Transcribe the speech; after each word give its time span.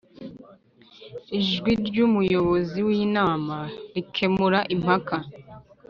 ijwi 1.39 1.71
ry 1.85 1.95
Umuyobozi 2.05 2.79
w 2.87 2.89
inama 3.05 3.57
rikemura 3.93 4.59
impaka 4.75 5.15